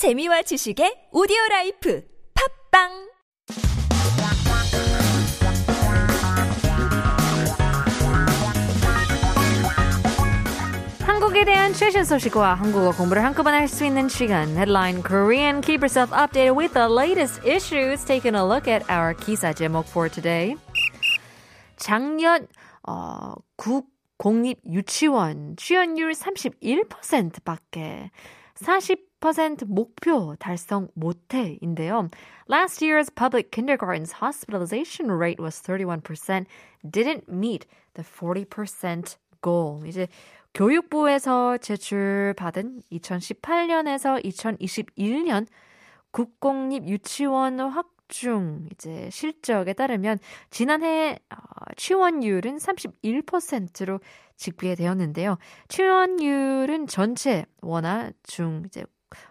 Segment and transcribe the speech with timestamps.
[0.00, 2.02] 재미와 지식의 오디오 라이프
[2.70, 2.88] 팟빵
[11.02, 16.10] 한국에 대한 최신 소식과 한국어 공부를 한꺼번에 할 수 있는 시간 Headline Korean Keep yourself
[16.12, 20.56] updated with the latest issues Taking a look at our 기사 제목 for today
[21.76, 22.48] 작년
[22.88, 28.08] 어, 국 공립 유치원 취원률 31%밖에
[28.54, 32.10] 40% 목표 달성 못해인데요.
[32.48, 36.46] Last year's public kindergarten's hospitalization rate was 31%,
[36.84, 39.86] didn't meet the 40% goal.
[39.86, 40.08] 이제
[40.54, 45.46] 교육부에서 제출받은 2018년에서 2021년
[46.10, 50.18] 국공립 유치원 확 중 이제 실적에 따르면
[50.50, 51.36] 지난해 어,
[51.76, 54.00] 취원율은 31%로
[54.36, 55.38] 집계되었는데요.
[55.68, 58.84] 취원율은 전체 원화 중 이제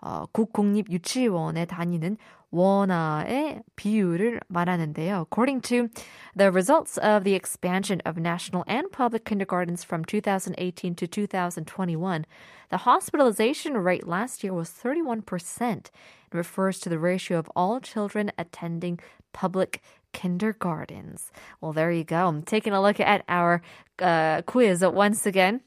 [0.00, 2.16] 어, 국공립 유치원에 다니는
[2.50, 5.20] 원화의 비율을 말하는데요.
[5.20, 5.88] According to
[6.34, 12.24] the results of the expansion of national and public kindergartens from 2018 to 2021,
[12.70, 15.86] the hospitalization rate last year was 31%.
[15.86, 15.90] It
[16.32, 18.98] refers to the ratio of all children attending
[19.32, 21.30] public kindergartens.
[21.60, 22.28] Well, there you go.
[22.28, 23.60] I'm taking a look at our
[24.00, 25.60] uh, quiz once again.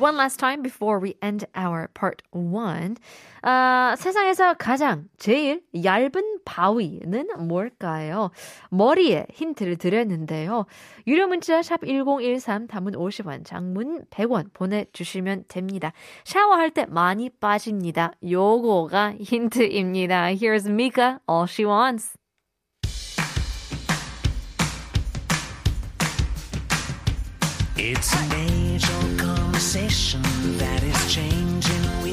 [0.00, 2.96] One last time before we end our part one.
[3.42, 8.30] 아, 세상에서 가장 제일 얇은 바위는 뭘까요?
[8.70, 10.66] 머리에 힌트를 드렸는데요.
[11.06, 15.92] 유료 문자 샵 1013 담은 50원, 장문 100원 보내주시면 됩니다.
[16.24, 18.12] 샤워할 때 많이 빠집니다.
[18.22, 20.34] 요거가 힌트입니다.
[20.34, 22.14] Here's Mika, All She Wants.
[27.76, 28.63] It's an
[29.64, 30.20] obsession
[30.58, 32.03] that is changing.